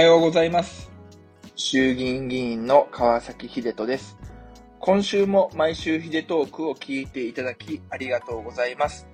[0.00, 0.90] はようございます。
[1.56, 4.16] 衆議院議員の川崎秀人です。
[4.78, 9.06] 今週も毎週秀トークを聞いていただきありがとうございます。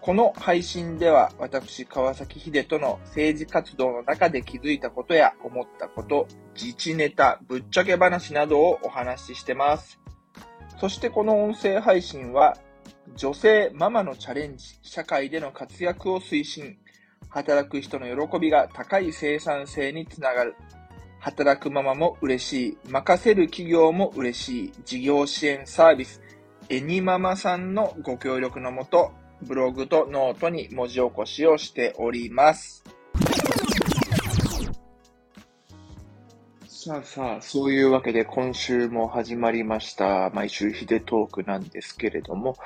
[0.00, 6.26] この配信では私川崎秀人の政治活動の中で気づいたことや思ったこと、
[6.60, 10.00] 自治ネタ、ぶっちゃけ話などをお話ししてます。
[10.80, 12.56] そしてこの音声配信は
[13.14, 16.76] 女性ママのチャレンジ、社会での活躍を推進、
[17.28, 20.56] 働く人の喜びが高い生産性につながる。
[21.20, 22.78] 働くママも嬉しい。
[22.88, 24.72] 任せる企業も嬉しい。
[24.84, 26.22] 事業支援サービス。
[26.68, 32.84] エニママさんのご協力のもと、ブログとノートに文字起こしをしております。
[36.66, 40.30] さあさあ、そういうわけで今週も始まりました。
[40.30, 42.56] 毎週ヒデトークなんですけれども、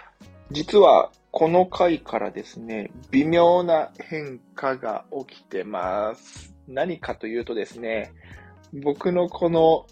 [0.50, 6.54] 実はこの回からですね、微妙な変化が起きてます。
[6.68, 8.12] 何かというとですね、
[8.84, 9.86] 僕のこの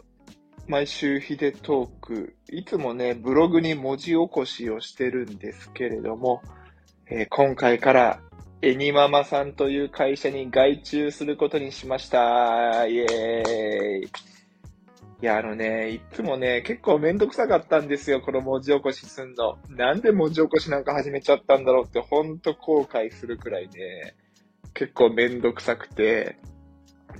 [0.68, 6.42] 毎週ヒデトーク、いつもね、ブログに文字起こしをしてるんですけれども、
[7.06, 8.20] えー、今回から
[8.60, 12.86] エニママさんという会社に外注することにしました。
[12.86, 14.29] イェーイ。
[15.22, 19.58] いや、あのね、いつもね、結構めんどくさかったんですよ、この文字起こしすんの。
[19.68, 24.14] なんで文字起こしなんか始めちゃったんだろうって、ほんと後悔するくらいね、
[24.72, 26.38] 結構めんどくさくて。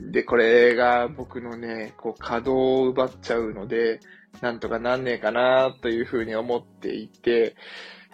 [0.00, 2.50] で、これが僕のね、こう稼働
[2.84, 4.00] を奪っちゃうので、
[4.40, 7.54] なんとかなんねえかなというふうに思っていて、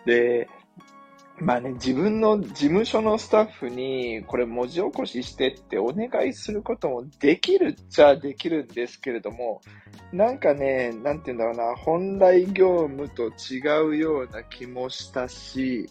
[0.04, 0.48] で、
[1.38, 9.60] まあね、自分の事務所のスタッフに、これ文字起こししてってお願いすることもできるっちゃできるんですけれども、
[10.12, 15.90] なんかね、なんて言うんだろうな、本来業務と違うような気もしたし、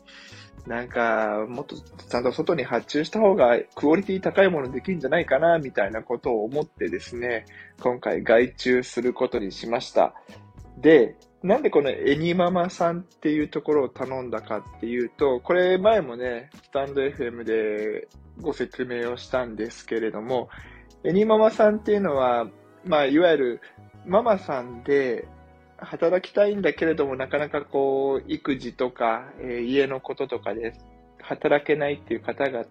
[0.65, 7.45] なんか、もっとちゃんと外に発注した方がクオリティ高いものできるんじゃないかな、みたいなことを思ってですね、
[7.81, 10.15] 今回外注することにしました。
[10.79, 18.07] で、なんでこのエニママさんっていうところを頼んだかっていうと、これ前もね、スタンド FM で
[18.41, 20.49] ご説明をしたんですけれども、
[21.03, 22.47] エニママさんっていうのは、
[22.83, 23.61] まあ、いわゆる
[24.07, 25.27] ママさんで
[25.77, 30.73] 働きたいんだけれども、なかなかこう、育児とか、えー、家のこととかで
[31.21, 32.65] 働けないっていう方々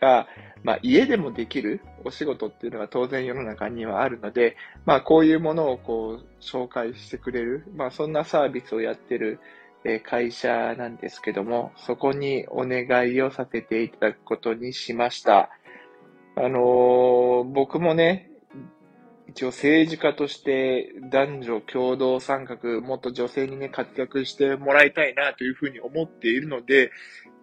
[0.00, 0.26] が、
[0.62, 9.40] まあ、家でもできるお仕事っていうのが当然世の中にはあるので、まあ、こういうものをこう紹介してくれる、まあ、そんなサービスをやってる
[10.04, 15.50] 会社なんですけども、そこにお願いをさせていただくことにしました。
[16.34, 18.30] あのー、僕もね、
[19.28, 26.90] 一応政治家として男女共同参画、もっと女性にね、活躍してもらいたいなというふうに思っているので、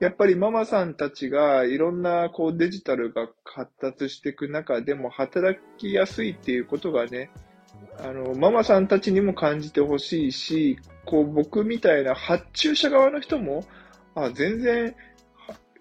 [0.03, 7.31] やっぱりママさんたちがいろんなこうデジタルが発達していく中でも働きやすいっていうことがね、
[8.00, 13.64] あの、ママさんたちにも感じてほしいし、こう僕みたいな発注者側の人も、
[14.14, 14.94] あ、全然、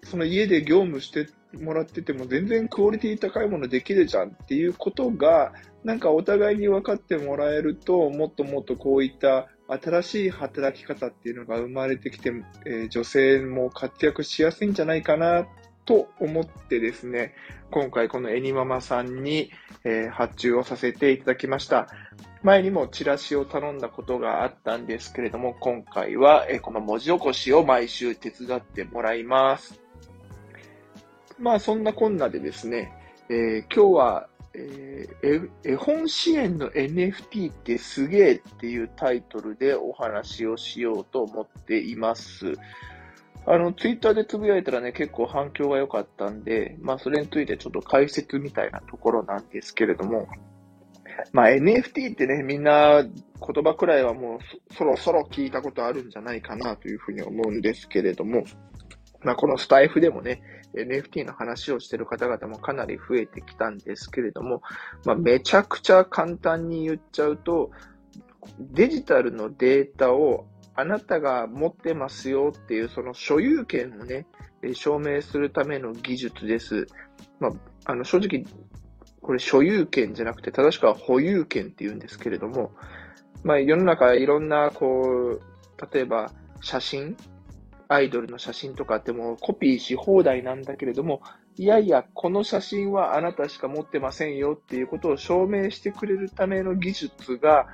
[0.03, 1.27] その家で業務して
[1.59, 5.51] もらってても全然クオリティ高いものできるじゃんっていうことが、
[5.83, 12.33] なんかお互いに分かってもらえると、もっともっとこういった新しい働き方っていうのが生まれてきて、
[12.65, 15.47] えー、女性も活躍しやすいんじゃないかな
[15.85, 17.33] と思ってですね、
[17.71, 19.51] 今回このエニママさんに、
[19.83, 21.87] えー、発注をさせていただきました。
[22.41, 29.81] 前にもチラシを頼んだことがあったんですけれども、今回は、えー、この文字起こしを毎週手伝ってもらいます。
[31.39, 32.93] まあそんなこんなでですね、
[33.29, 42.53] えー、今日はえー、絵本支援の NFT ってすげえっていうタイトルでお話をしようと思っています。
[43.45, 50.27] あの、ツイッターでつぶやいたらね、結構反響が良かったんで、まあ、それについてちょっと解説みたいなところなんですけれども、
[51.33, 53.11] まあ、NFT ってね、みんな言
[53.63, 58.45] 葉くらいはもうそろそろ聞いたことあるんじゃないかなというふうに思うんですけれども、
[59.21, 60.41] まあ、このスタイフでもね、
[60.75, 64.61] NFT の話をしている方々もかなり増えてきたんですけれども、
[65.05, 67.71] まあ、めちゃくちゃ簡単に言っちゃうと、
[68.59, 74.25] デジタルのデータをあなたが持ってますよっていうその所有権をね、
[74.73, 76.87] 証明するための技術です。
[77.39, 77.51] まあ、
[77.85, 78.45] あの正直、
[79.21, 82.71] これ所有権じゃなくて正しくは保有権って言うんですけれども、
[83.43, 85.41] まあ世の中いろんなこう、
[85.93, 86.31] 例えば
[86.61, 87.15] 写真
[87.87, 91.21] アイドルの写真とかってもコピーし放題なんだけれども、
[91.57, 97.67] いやいや、この写真はあなたしか持ってませんよっていうことを証明してくれるための技術が、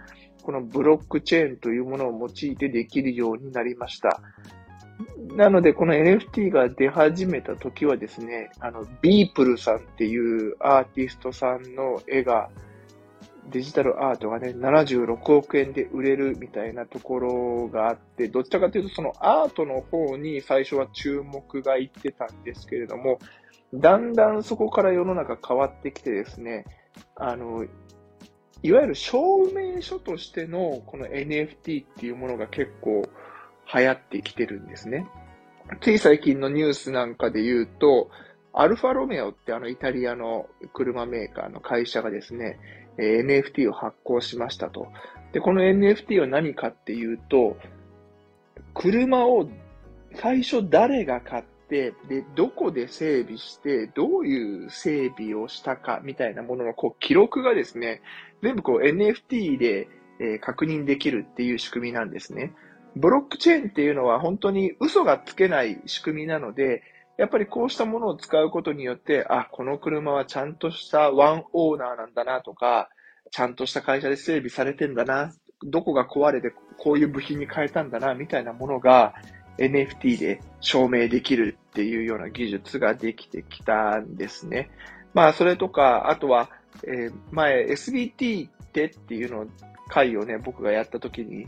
[0.44, 4.22] このブロックチェーンというものを用いてできるようになりました。
[5.36, 12.50] なので、この NFT が出始めた時はですね、あの、ビープルさんっていうアーティストさんの絵が、
[13.51, 23.19] デジタルアートがね、76億円で売れるみたいなところがあって、どちらかというとそのアートの方に最初は注目がいってたんですけれども、
[23.74, 26.66] だんだんそこから世の中変わってきてですね、
[27.16, 27.66] あの、
[28.62, 29.19] いわゆる証
[29.54, 33.04] 明書としてのこの NFT っていうものが結構
[33.74, 35.07] 流行ってきてるんですね。
[35.81, 38.10] つい最近のニュースなんかで言うと、
[38.54, 42.60] アルファロメオってあのイタリアの車メーカーの会社がですね、
[42.97, 44.88] え NFT を発行しましたと。
[45.31, 47.57] で、この NFT は何かっていうと、
[48.74, 49.47] 車を
[50.15, 58.01] 最初誰が買って、で、どこで整備して、どういう整備をしたかみたいなもののこう記録がですね、
[58.41, 59.88] 全部こう NFT で、
[60.19, 62.53] えー、確認できるっていう仕組みなんですね。
[62.95, 66.81] ブロックチェーンっていうのは本当に嘘がつけない仕組みなので、
[67.19, 72.88] やっぱりこうしたものを使うことによって、あ、この車はちゃんとしたワンオーナーなんだなとか、
[73.30, 79.16] ちゃんとした会社で整備されてんだな、どこが壊れてこういう部品に変えたんだな、みたいなものが
[79.57, 84.72] NFT で証明できるっていうような技術ができてきたんですね。
[85.13, 86.50] まあ、それとか、あとは、
[86.86, 89.48] えー、前 SBT ってっていうのを、
[89.89, 91.48] 回をね、僕がやった時に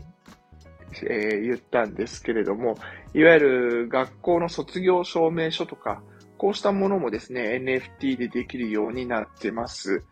[1.02, 2.76] えー、言ったんですけれども、
[3.14, 6.02] いわゆる学校の卒業証明書とか、
[6.38, 10.02] こうしたものもですね、NFT でできるようになってます。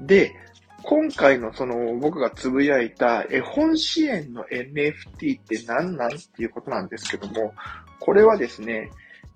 [0.00, 0.34] で、
[0.82, 7.52] 今回のその僕がつぶやいた絵本支援の NFT って何なんっていうことなんですけども、
[7.98, 8.90] これはですね、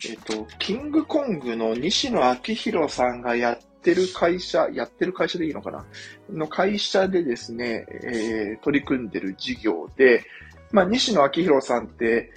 [0.08, 5.84] えっ、と、キングコングの西野昭弘さんがやってる会社、やってる会社でいいのかな？
[6.30, 10.24] の会社でですね、えー、取り組んでる事業で、
[10.72, 12.32] まあ、西野昭弘さんって、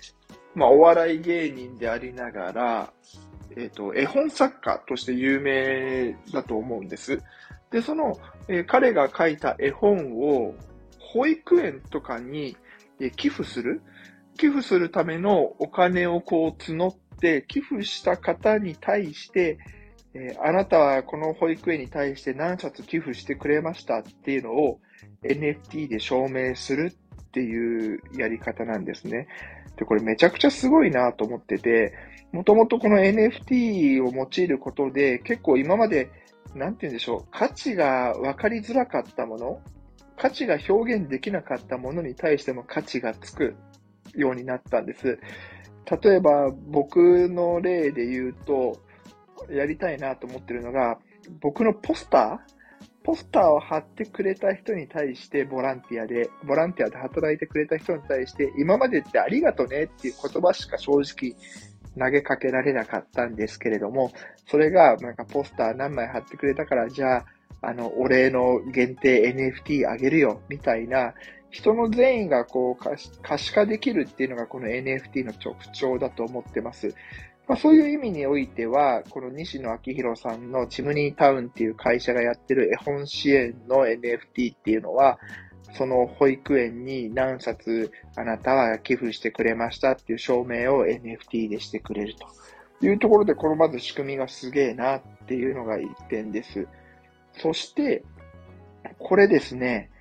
[0.54, 2.94] まあ、お笑い芸人でありながら、
[3.56, 7.22] えっ、ー、と、絵本作家として有名だと思うんです。
[7.72, 10.54] で、その、えー、彼が書いた絵本を
[11.00, 12.58] 保育園とかに、
[13.00, 13.82] えー、寄付する？
[14.38, 19.58] 寄付するためのお金をこう募って、寄付した方に対して、
[20.14, 24.80] えー、あなたはこの保育園に対して何冊寄付してくれましたっていうのを
[25.24, 26.94] NFT で証明する
[27.36, 29.28] っていうやり方なんですね。
[29.76, 31.94] で、これめちゃくちゃすごいなと思ってて、
[32.32, 36.10] もともとこの NFT を用いることで、結構今まで、
[36.56, 39.62] なんて言うんでしょう、価値が分かりづらかったもの、
[40.16, 43.54] 価値が表現できなかったものに対しても価値がつく
[44.14, 45.20] ようになったんです。
[46.02, 48.81] 例えば、僕の例で言うと、
[49.50, 51.00] やりたいなと思ってるのが、
[51.42, 52.55] 僕のポスター
[53.06, 61.36] ポスターを貼ってくれた人に対してボランティアで、ボランティアで働いてくれた人に対して、今までってありがとねっていう言葉しか正直
[62.00, 64.12] 投げかけられなかったんですけれども、
[64.48, 67.25] それがなんかポスター何枚貼ってくれたから、じゃあ、
[67.62, 71.13] あの、お礼の限定 NFT あげるよ、みたいな、
[71.52, 72.84] 人の善意がこう
[73.22, 76.94] 可視化できるっていうのがこの NFT の特徴だと思ってます。
[77.47, 85.19] まあ、そういう意味においては、この西野昭弘さんのチムニータウンっていう会社がやってる絵本支援の NFT っていうのは、
[85.74, 96.68] その保育園に何冊あなたは寄付してくれましたっていう証明を NFT でしてくれるというところで、このまず仕組みがすげえなっていうのが一点です。
[97.33, 98.04] そして、
[98.97, 99.92] これですね、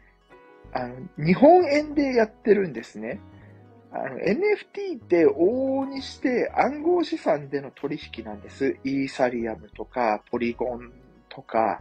[0.72, 3.20] あの、日本円でやってるんですね。
[3.96, 8.76] あの、NFT って往々にして暗号資産での取引なんです。
[8.82, 10.92] イーサリアムとか、ポリゴン
[11.28, 11.80] とか、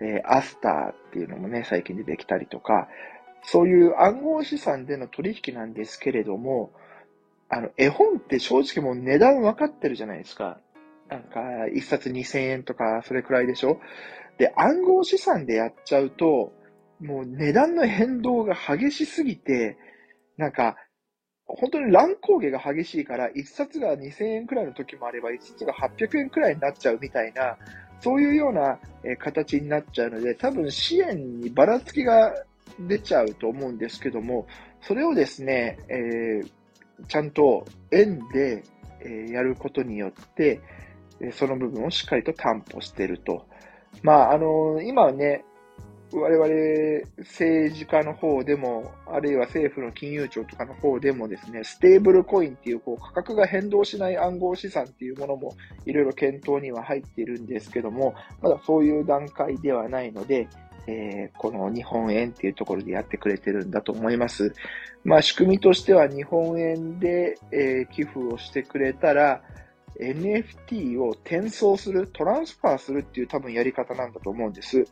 [0.00, 2.88] えー、アスターっていうのもね、最近出てきたりとか、
[3.44, 6.72] そういう暗号資産での取引なんですけれども、
[7.48, 10.58] あの、絵本って正直もう値段分かってるじゃないですか。
[11.08, 13.78] なんか、一冊2000円とか、それくらいでしょ
[14.38, 16.52] で、暗号資産でやっちゃうと、
[17.00, 19.76] もう値段の変動が激しすぎて、
[20.36, 20.76] なんか、
[21.46, 27.56] 本当に乱高下が激しいから、1冊が2000円くらいの時もあれば、1冊が800円くらいになっちゃうみたいな、
[28.00, 28.78] そういうような
[29.18, 32.34] 形になっちゃうので、多分支援にばらつきが
[32.78, 34.46] 出ちゃうと思うんですけども、
[34.80, 36.50] それをですね、えー、
[37.08, 38.62] ちゃんと円で、
[39.30, 40.60] やることによって、
[41.32, 43.46] その部分をしっかりと担保していると。
[44.02, 45.44] まあ、あの今はね、
[46.16, 55.56] 我々政治家の方でも、あるいは政府の金融庁とかの方でもですね、ステーブルコインっていうこう価格が変動しない暗号資産っていうものも
[55.86, 60.48] いろいろ検討には入っているんですけども、まだそういう段階ではないので、
[60.86, 64.54] えー、この日本円っていうところでやってくれてるんだと思います。
[65.02, 69.42] まあ仕組みとしては日本円で、えー、寄付をしてくれたら、
[70.00, 74.84] NFT を転送する、トランスファーするっていう多分やり方なんだと思うんです。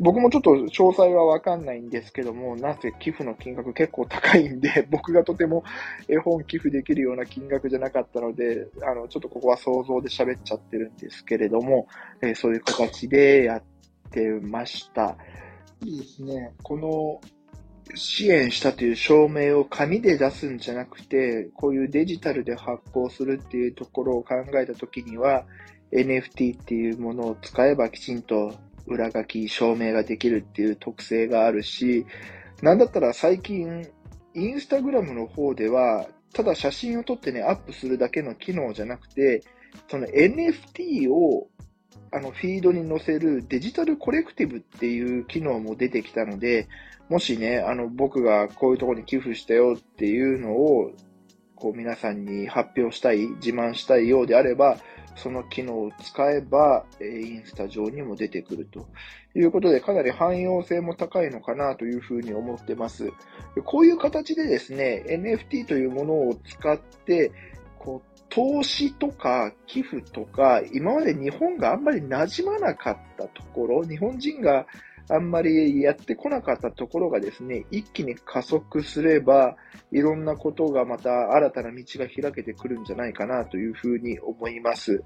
[0.00, 5.62] 僕もちょっと詳細はわかんないんですけども、なぜ寄付の金額結構高いんで、 僕がとても
[6.08, 11.86] 絵本寄付できるような金額じゃなかったので、あの、ちょっとここは想像で喋っちゃってるんですけれども、
[12.22, 13.62] えー、そういう形でやっ
[14.10, 15.18] てました。
[15.84, 16.54] いいですね。
[16.62, 17.20] この
[17.94, 25.44] 支援したという証明を紙で出すんじゃなくて、こういうデジタルで発行するっていうところを考えたときには、
[25.92, 28.54] NFT っていうものを使えばきちんと
[28.86, 32.06] 裏書き、証明ができるっていう特性があるし、
[32.62, 33.88] なんだったら最近、
[34.34, 39.42] インスタグラムの方では、ただ写真を撮ってね、アップするだけの機能じゃなくて、
[39.88, 41.48] その NFT を
[42.12, 46.68] あのフィードに載せるデジタルコレクティブっていう機能も出てきたので、
[47.08, 50.92] もしね、あの僕がこういうところに寄付したよっていうのを、
[51.54, 54.78] こう皆さんに発表したい、自慢したいようであれば、
[55.22, 58.88] その機能を使えば、インスタ上にも出てくると
[59.34, 63.10] いうことで、かなり汎用性も高いのかなというふうに思ってます。
[63.64, 67.30] こういう形でですね、NFT というものを使って、
[67.78, 74.66] こう、投資とか寄付とか、今まで日本があんまり馴染まなかったところ、日本人が
[75.10, 79.56] あんまりやってこなかったところがですね、一気に加速すれば、
[79.90, 85.02] いろんなことがまた新たな道が開けてくるんじゃないかなというふうに思います。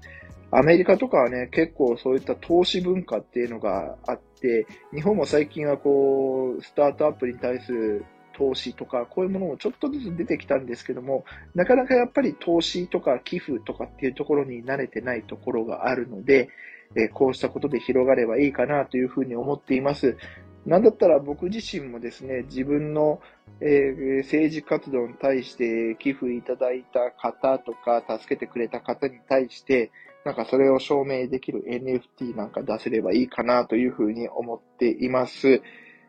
[0.51, 8.05] アメリカとかはね、結構そういった投資文化っていうのがあって、日本も最近はこう、スタートアップに対する
[8.37, 16.49] 投資とか、こういうものもちょっとずつ出てきたんですけども、なかなかやっぱり投資とか寄付とかっていうところに慣れてないところがあるので、
[16.95, 20.17] えこうしたことで広がればいいかなというふうに思っています。
[20.65, 23.21] なんだったら僕自身もですね、自分の、
[23.61, 29.91] え、政治活動に対して寄付いただいた方とか、助けてくれた方に対して、
[30.23, 35.61] なんかそれを証明できる NFT なんか出せればいいかなというふうに思っています。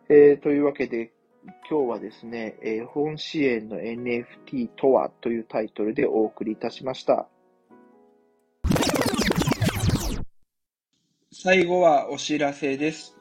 [0.08, 1.12] えー、というわけで、
[1.68, 7.28] 今日はですね、えー、本支援の NFT とはというタイトルでお送りいたしました。
[11.38, 13.14] 最後はお知らせです。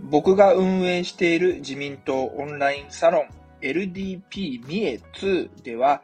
[0.00, 3.28] 僕が運営している自民党オンラインサロン
[3.60, 6.02] LDP ミエ2では、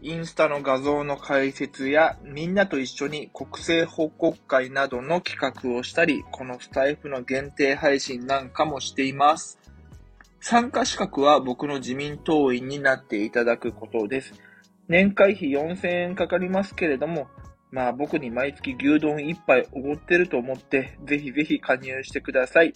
[0.00, 9.58] インスタの画像の解説やみんなと一緒に国政報告会などの企画をしたり、このスタイフの限定配信なんかもしています。
[10.40, 14.32] 参加資格は僕の自民党員になっていただくことです。
[14.88, 17.26] 年会費4000円かかりますけれども、
[17.74, 22.72] まあ僕に毎月牛丼1杯おごってると思って、ぜひぜひ加入してください。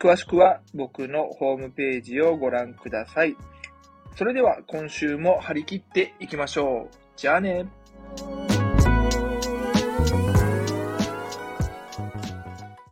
[0.00, 3.36] 詳しくは僕のホームページをご覧ください。
[4.16, 6.94] それでは今週も張り切っていきましょう。
[7.14, 7.66] じゃあね。